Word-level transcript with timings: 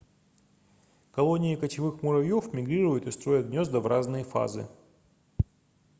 колонии 1.11 1.55
кочевых 1.55 2.01
муравьёв 2.01 2.51
мигрируют 2.53 3.05
и 3.05 3.11
строят 3.11 3.45
гнёзда 3.45 3.79
в 3.81 3.85
разные 3.85 4.23
фазы 4.23 4.67